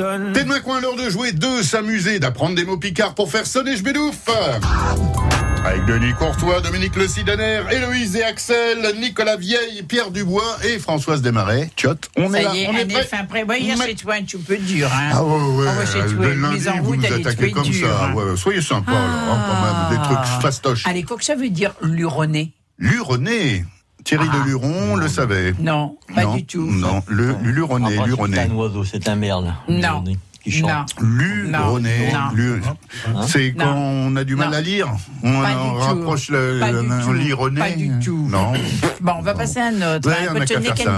[0.00, 0.16] Toi.
[0.32, 3.46] T'es de ma coin, l'heure de jouer, de s'amuser, d'apprendre des mots picards pour faire
[3.46, 4.16] sonner Jbedouf.
[5.64, 11.20] Avec Denis Courtois, Dominique Le Sidaner, Héloïse et Axel, Nicolas Vieille, Pierre Dubois et Françoise
[11.20, 11.70] Desmarais.
[11.76, 13.42] Tchot, on est Ça là, y est, on est fin prêt.
[13.44, 14.88] Ouais, hier, chez toi, un petit peu dur.
[14.90, 15.10] Hein.
[15.12, 17.50] Ah ouais, ouais, Ah ouais, chez toi, le une lundi, en vous route, nous attaquez
[17.50, 18.04] comme dure, ça.
[18.06, 18.14] hein.
[18.14, 20.86] Ouais, soyez sympa, alors, hein, quand même, des trucs fastoches.
[20.86, 23.66] Allez, quoi que ça veut dire luronné Luronné.
[24.04, 25.54] Thierry de Luron le savait.
[25.60, 26.66] Non, pas Non, du tout.
[26.66, 28.38] Non, le Luronné, C'est Luronné.
[28.40, 29.52] un oiseau, c'est un merle.
[29.68, 30.04] Non.
[30.42, 30.94] Qui chante.
[31.02, 31.06] Non.
[31.06, 32.12] Luronné.
[32.12, 32.34] Non.
[32.34, 32.62] Lu-
[33.06, 33.64] Hein C'est Non.
[33.66, 34.56] quand on a du mal Non.
[34.56, 34.88] à lire.
[35.22, 37.60] On, rapproche le, Pas le- du le.
[37.60, 38.26] Pas du tout.
[38.30, 38.52] Non.
[39.02, 40.08] Bon, on va passer à un autre.
[40.08, 40.32] Ouais, hein.
[40.32, 40.92] on a qu'à Cotonnet faire ça.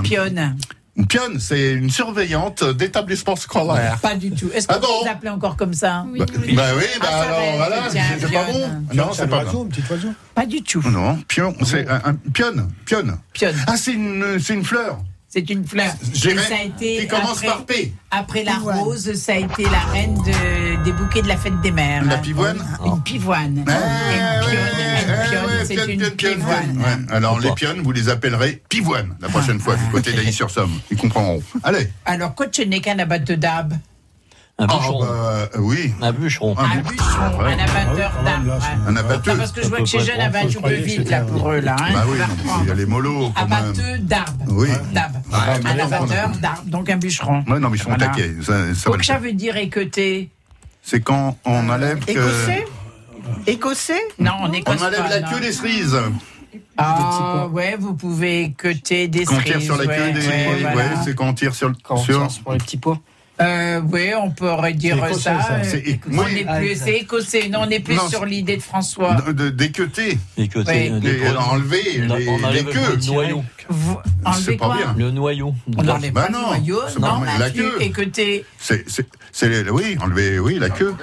[0.94, 3.98] Une pionne, c'est une surveillante d'établissement scolaire.
[4.02, 4.50] Pas du tout.
[4.54, 7.06] Est-ce qu'on Ah bon peut les appeler encore comme ça Bah, bah oui, bah Ah,
[7.06, 8.84] ça alors va, voilà, c'est pas bon.
[8.92, 9.62] Non, c'est pas bon.
[9.64, 10.08] un petit oiseau?
[10.34, 10.82] Pas du tout.
[10.90, 13.16] Non, pion, c'est un, un pionne, pionne.
[13.32, 13.56] Pionne.
[13.66, 14.98] Ah, c'est une, c'est une fleur.
[15.32, 15.90] C'est une fleur.
[16.12, 16.28] Ça
[16.60, 17.92] a été qui commence après, par P.
[18.10, 21.70] Après la rose, ça a été la reine de- des bouquets de la fête des
[21.70, 22.04] mères.
[22.04, 23.64] La pivoine Une pivoine.
[23.66, 24.58] Ah, une pionne,
[24.98, 26.78] une pionne, ouais, c'est pionne, une pionne, pionne, pivoine.
[26.78, 30.78] Ouais, Alors les pionnes, vous les appellerez pivoine la prochaine fois du côté d'Ailly-sur-Somme.
[30.90, 31.42] Ils comprendront.
[31.62, 31.88] Allez.
[32.04, 33.38] Alors, quoi tu n'es qu'un abatteur
[34.62, 35.00] Un Ah, bûcheron.
[35.00, 35.92] bah, euh, oui.
[36.00, 36.54] Un bûcheron.
[36.56, 37.52] Un Un bu- bûcheron, Ouais.
[37.54, 38.46] un abatteur Ah, d'arbre.
[38.46, 39.36] là, c'est- Un abatteur.
[39.36, 40.62] Parce que je vois que chez peut jeunes, pas elle va un être petit trop,
[40.62, 41.76] peu je croyais vite que là pour eux là.
[41.80, 42.18] Hein, Bah oui,
[42.62, 43.52] il y a les mollos quand même.
[43.52, 44.44] Abatteur d'arbre.
[44.48, 44.68] Oui.
[44.94, 47.44] Un abatteur d'arbre, donc un bûcheron.
[47.48, 48.06] Ouais, non, mais ils sont Voilà.
[48.06, 48.34] taquets.
[48.40, 50.30] Ça, ça va Donc le ça veut dire équeuter.
[50.84, 52.10] C'est quand on enlève que...
[52.12, 52.64] Écossais?
[53.48, 54.02] Écossais?
[54.20, 55.96] Non, on écosse On enlève la queue des cerises.
[56.76, 59.64] Ah ouais, vous pouvez équeuter des Quand on tire cerises.
[59.66, 60.26] sur la queue des...
[60.26, 61.72] ouais, Ouais, c'est quand on tire sur...
[61.82, 62.28] Quand on sur...
[62.52, 62.98] les petits pois.
[63.42, 65.42] Euh, oui, on pourrait dire écossais, ça.
[65.42, 65.52] ça.
[65.54, 66.38] euh, C'est- on oui.
[66.40, 66.84] est Ah, plus, exact.
[66.86, 67.48] c'est écossais.
[67.48, 69.16] Non, on est plus Non, sur l'idée de François.
[69.52, 70.18] D'équeuter.
[70.72, 70.90] Oui.
[70.90, 71.36] produits.
[71.50, 72.96] enlever les, on les enlève queues.
[72.96, 73.44] le noyau.
[73.68, 73.98] Vous
[74.56, 74.94] pas quoi bien.
[74.98, 75.54] Le noyau.
[75.76, 76.80] On n'enlève Bah pas non, le noyau.
[77.00, 77.76] Non, pas- la queue.
[77.80, 78.44] équeuter.
[78.58, 80.94] C'est, c'est, c'est les- oui, enlever, oui, la queue.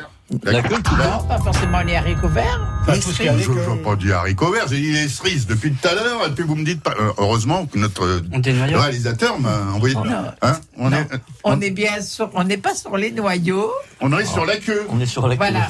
[0.43, 0.75] La queue,
[1.27, 2.61] pas forcément les haricots verts.
[2.81, 3.23] Enfin, Les tout ce.
[3.23, 6.31] Je n'ai pas dit haricots verts, j'ai dit les cerises depuis tout à l'heure, et
[6.31, 6.93] puis vous me dites pas.
[6.99, 9.95] euh, heureusement que notre réalisateur m'a envoyé.
[9.95, 10.03] Non.
[10.43, 11.07] Hein on, est,
[11.43, 13.71] On est bien sur, on n'est pas sur les noyaux.
[14.01, 14.85] on est sur la queue.
[14.89, 15.43] On est sur la queue.
[15.43, 15.67] Voilà.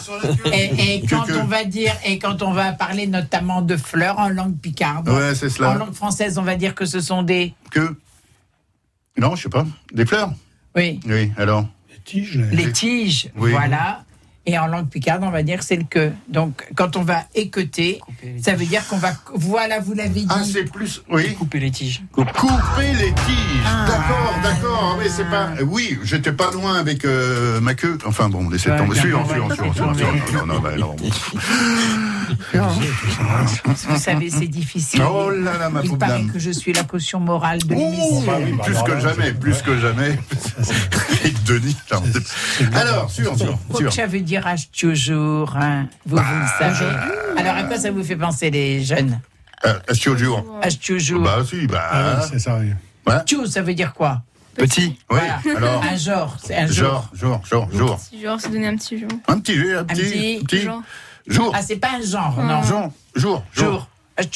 [0.53, 4.27] Et, quand que- on va dire, et quand on va parler notamment de fleurs en
[4.29, 5.73] langue picarde, Ouais, c'est en cela.
[5.75, 7.53] langue française, on va dire que ce sont des.
[7.71, 7.95] Que
[9.17, 9.65] Non, je sais pas.
[9.93, 10.31] Des fleurs
[10.75, 12.35] Oui, Oui, alors Les tiges.
[12.51, 13.29] les- les tiges.
[13.37, 13.51] Oui.
[13.51, 14.03] Voilà.
[14.49, 16.11] Et en langue picarde, on va dire que c'est le que.
[16.27, 18.01] Donc, quand on va équeuter,
[18.41, 19.11] ça veut dire qu'on va.
[19.35, 20.27] Voilà, vous l'avez dit.
[20.27, 21.03] Ah, c'est plus.
[21.07, 21.35] Oui.
[21.35, 22.01] Couper les tiges.
[22.11, 22.25] Couper
[22.99, 23.63] les tiges.
[23.85, 24.97] D'accord, d'accord.
[24.99, 25.49] Mais c'est pas.
[25.67, 27.99] Oui, j'étais pas loin avec euh, ma queue.
[28.07, 28.95] Enfin bon, laissez tomber.
[28.95, 30.47] Sûr, sûr, sûr, sûr.
[30.47, 30.95] Non, non, bah, non.
[33.89, 35.01] Vous savez, c'est difficile.
[35.03, 36.31] Oh là là, ma Il pauvre paraît dame.
[36.31, 38.21] que je suis la caution morale de l'émission.
[38.21, 40.17] bah oui, bah plus alors que jamais, plus que jamais.
[41.25, 43.89] Et Denis, là, alors, sûr, sûr, Quoi sûr.
[43.89, 45.87] que ça veut dire âge toujours, hein.
[46.05, 46.85] vous, vous le savez.
[47.37, 49.19] Alors à quoi ça vous fait penser les jeunes
[49.65, 49.79] Euh,
[50.17, 51.21] jour Âge toujours.
[51.21, 51.83] Bah, si, bah.
[51.91, 52.71] Ah oui, c'est ça, oui.
[53.25, 54.21] Tchou, ça veut dire quoi
[54.55, 54.97] Petit.
[55.09, 55.57] Oui, Voilà.
[55.57, 55.83] alors.
[55.83, 57.09] Un genre, c'est un genre.
[57.13, 57.99] Genre, genre, genre, genre.
[57.99, 59.09] Petit genre, c'est donner un petit genre.
[59.27, 60.61] Un petit, un Un petit, petit petit.
[60.63, 60.81] Genre.
[61.27, 61.51] Jour.
[61.55, 62.61] Ah, c'est pas un genre, non.
[62.63, 63.65] Jour, jour, jour.
[63.65, 63.87] Jour.
[64.19, 64.29] Âge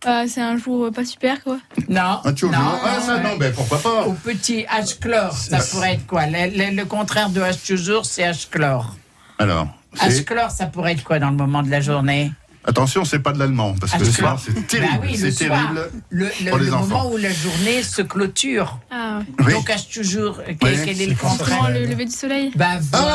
[0.00, 0.14] toujours.
[0.16, 1.58] Ah, c'est un jour euh, pas super, quoi.
[1.88, 2.20] Non.
[2.24, 2.58] Un jour, non.
[2.84, 6.26] Ah, ça, non, ben pourquoi pas Au petit âge chlore, ça pourrait être quoi?
[6.26, 8.94] Le, le- le contraire de âge toujours, c'est âge chlore.
[9.38, 9.68] Alors,
[10.00, 10.24] Âge c'est.
[10.24, 12.32] chlore, ça pourrait être quoi dans le moment de la journée?
[12.68, 14.92] Attention, c'est pas de l'allemand, parce que le soir, c'est terrible.
[14.94, 15.88] Bah oui, le c'est terrible.
[16.10, 16.86] Le, le- pour les le enfants.
[16.86, 18.80] moment où la journée se clôture.
[18.90, 19.20] Ah.
[19.46, 19.52] Oui.
[19.52, 21.58] Donc âge toujours, quel, Oui, quel est le c'est contraire?
[21.58, 22.50] Pendant le lever du soleil.
[22.56, 23.12] Bah Ah, voilà.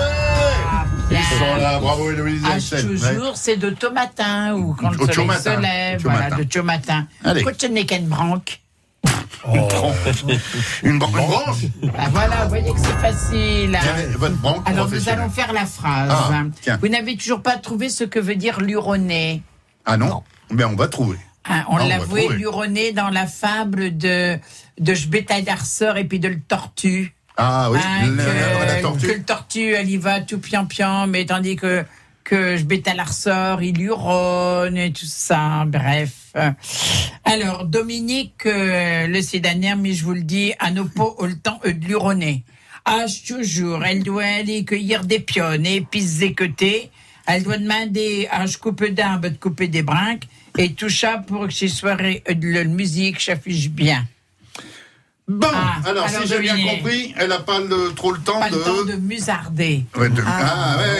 [0.00, 2.42] ouais Ils sont là, bravo Héloïse.
[2.44, 2.82] Ouais.
[2.82, 5.56] toujours, c'est de tôt matin ou quand le Au tôt soleil matin.
[5.56, 6.36] se lève, voilà, matin.
[6.38, 7.06] de tôt matin.
[7.24, 7.42] Allez.
[7.42, 8.60] Quand tu n'es qu'une branque,
[9.44, 9.92] Une, bran-
[10.84, 11.56] une branche
[11.98, 13.76] ah, voilà, vous voyez que c'est facile.
[14.16, 14.36] Votre
[14.66, 16.12] Alors nous allons faire la phrase.
[16.68, 16.76] Ah.
[16.80, 19.42] Vous n'avez toujours pas trouvé ce que veut dire luronner.
[19.84, 21.18] Ah non, Mais on va trouver.
[21.48, 22.38] On Ah, on l'a va voué trouver.
[22.38, 24.38] luronner dans la fable de,
[24.78, 27.12] de Schbetadarcer et puis de le tortue.
[27.36, 29.06] Ah oui, Hein, le- que, la que tortue.
[29.06, 31.84] le tortue, elle y va tout pian-pian, mais tandis que
[32.24, 36.12] que je bête à la ressort, il hurronne et tout ça, bref.
[37.24, 41.36] Alors, Dominique, euh, le sédanaire, mais je vous le dis, à nos pots, au le
[41.36, 42.44] temps euh, de l'huronner.
[42.84, 45.66] Ah, toujours, elle doit aller cueillir des pionnes
[46.00, 46.90] se zécoter.
[47.26, 50.28] Elle doit demander à je coupe d'arbre de couper des brinques
[50.58, 54.04] et tout ça pour que ces soirées de la musique s'affiche bien.
[55.28, 58.40] Bon, Ah, alors, alors, si j'ai bien compris, elle n'a pas le- trop le temps
[58.40, 58.56] Pas de.
[58.56, 59.84] le temps de musarder.
[59.96, 60.90] Ouais, de- Ah, ouais, ouais,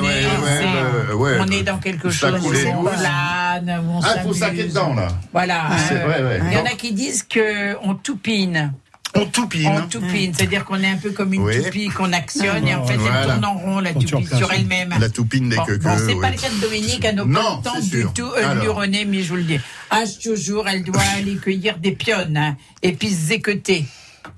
[0.02, 1.38] ouais, ouais, ouais.
[1.40, 5.08] On est dans quelque Ça chose coulait où on Ah, il faut saquer dedans, là.
[5.32, 5.64] Voilà.
[5.88, 6.40] C'est euh, vrai, ouais.
[6.50, 8.72] Il y en a qui disent que on toupine.
[9.14, 9.68] On toupine.
[9.68, 11.62] On toupine, c'est-à-dire qu'on est un peu comme une Oui.
[11.62, 13.20] toupie qu'on actionne et en fait Voilà.
[13.22, 14.94] elle tourne en rond la toupie sur elle-même.
[15.00, 16.20] la toupine des bon, queues Bon, c'est oui.
[16.20, 18.62] pas le cas de Dominique, elle n'a pas le temps du tout euh, Alors.
[18.62, 19.58] l'uronner, mais je vous le dis.
[19.90, 23.86] Ah, toujours, elle doit aller cueillir des pionnes hein, et puis se zécoter.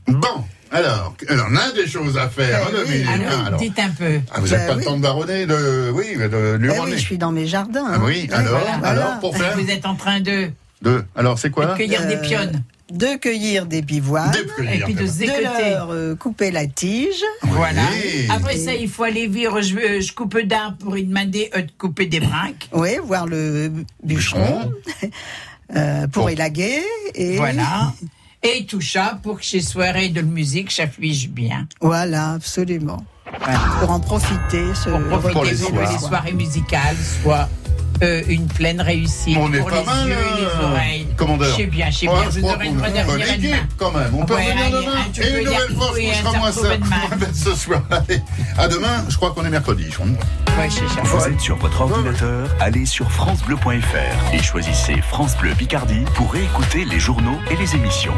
[0.06, 3.08] Bon, alors, alors, on a des choses à faire, hein, Dominique.
[3.08, 3.58] Alors, hein, alors.
[3.60, 4.20] dites un peu.
[4.32, 4.78] Ah, vous n'avez Bah pas oui.
[4.78, 6.92] le temps de baronner, de, oui, de, de Eh l'uronner.
[6.92, 7.84] oui, je suis dans mes jardins.
[7.88, 8.00] Ah hein.
[8.04, 9.16] oui, Ouais, alors, voilà, alors, voilà.
[9.20, 10.50] pour faire Vous êtes en train de,
[10.82, 11.66] de, alors, c'est quoi?
[11.66, 14.32] De cueillir des Euh, pionnes De cueillir des pivoines.
[14.56, 17.22] Cueillir, et puis de de- leur euh, couper la tige.
[17.42, 17.82] Voilà.
[17.92, 18.26] Oui.
[18.30, 19.60] Après ça, il faut aller vivre.
[19.60, 22.68] Je, je coupe d'arbre pour lui demander euh, de couper des brinques.
[22.72, 23.72] Oui, voir le
[24.02, 24.72] bûcheron.
[25.76, 26.28] euh, pour Bon.
[26.28, 26.80] élaguer.
[27.14, 27.92] Et Voilà.
[28.42, 31.68] Et tout ça pour que ces soirées de musique s'affichent bien.
[31.82, 33.04] Voilà, absolument.
[33.38, 33.60] Voilà.
[33.80, 34.64] Pour en profiter.
[34.74, 37.48] Ce Pour profiter Pour les pour les soirées musicales soient
[38.02, 41.08] euh, une pleine réussite On est pour pas les mal, yeux et les euh, oreilles.
[41.16, 41.50] commandeur.
[41.50, 42.30] Je sais bien, je sais Ouais, bien.
[42.30, 43.34] je Vous aurez revenir bonne demain.
[43.34, 44.14] équipe, quand même.
[44.14, 44.92] On peut Ouais, revenir allez, demain.
[45.22, 47.26] Et une nouvelle fois, retrouver, on sera moins peu ça demain.
[47.34, 47.82] ce soir.
[47.90, 48.20] Allez,
[48.58, 49.04] à demain.
[49.08, 49.86] Je crois qu'on est mercredi.
[49.90, 50.06] je crois.
[50.58, 50.68] Ouais.
[51.04, 56.84] Vous êtes sur votre ordinateur, allez sur francebleu.fr et choisissez France Bleu Picardie pour réécouter
[56.84, 58.14] les journaux et les émissions.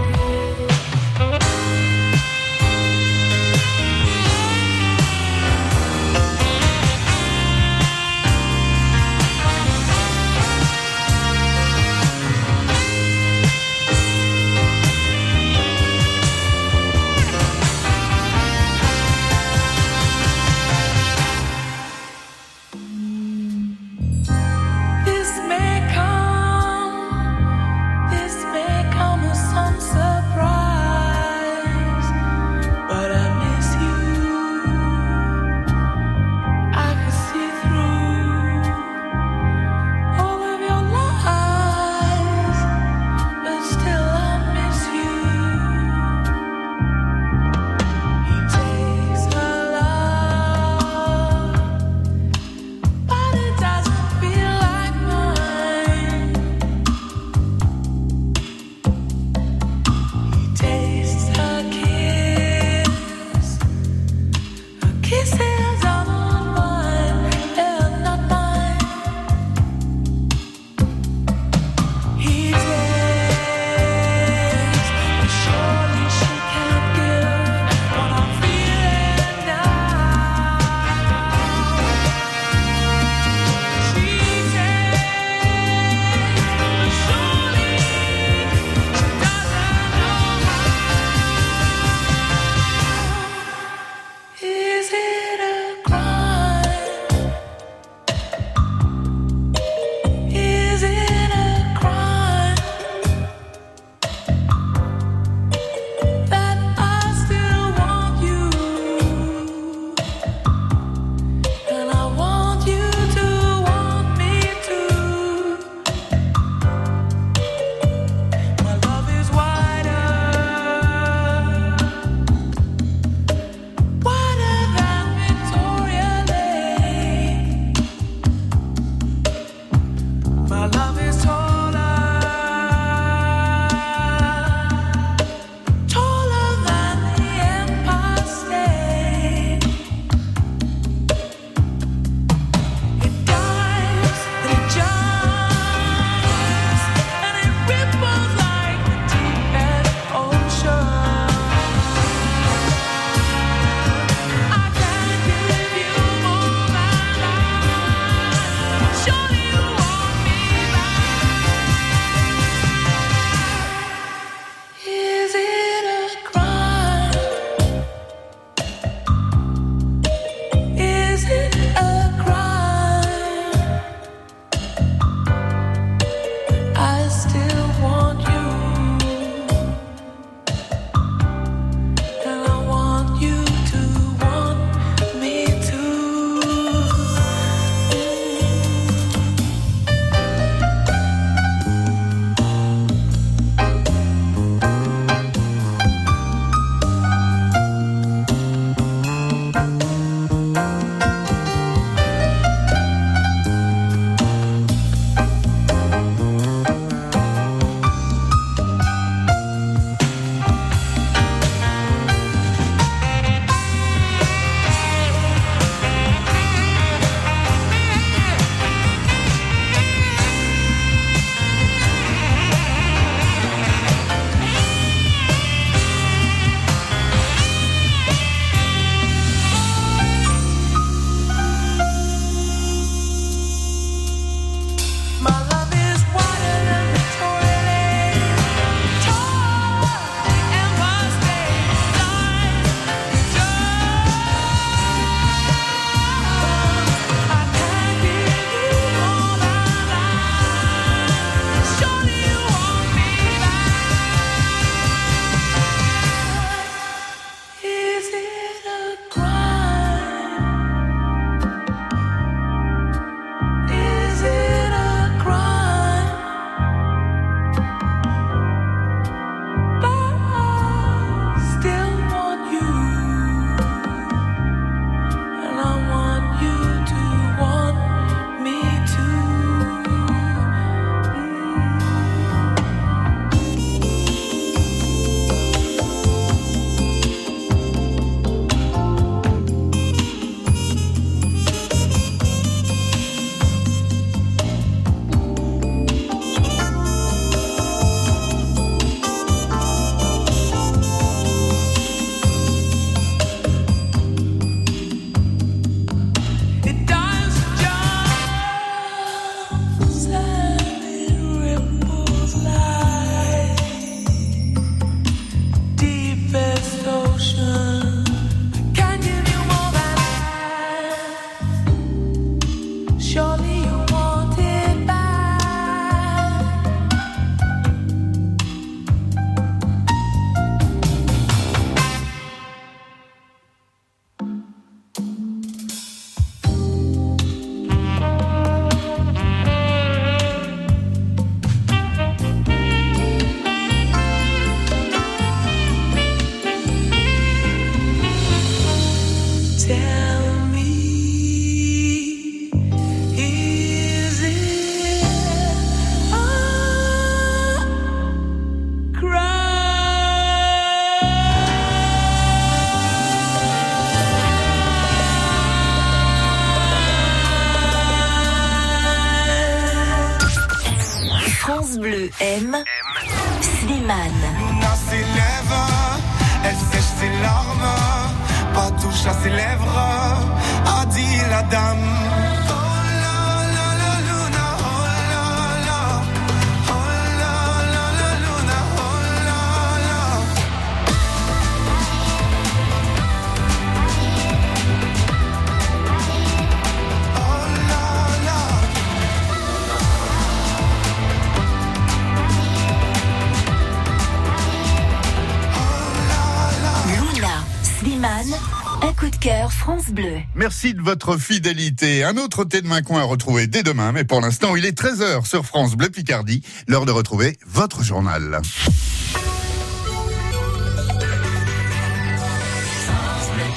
[410.62, 412.04] Merci de votre fidélité.
[412.04, 414.78] Un autre thé de main coin à retrouver dès demain, mais pour l'instant, il est
[414.78, 418.40] 13h sur France Bleu Picardie, l'heure de retrouver votre journal.